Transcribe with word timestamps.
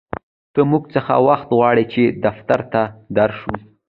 ته 0.53 0.61
مونږ 0.69 0.83
څه 0.93 0.99
وخت 1.27 1.47
غواړې 1.57 1.85
چې 1.93 2.03
دفتر 2.25 2.59
ته 2.71 2.81
در 3.15 3.29
شو 3.39 3.53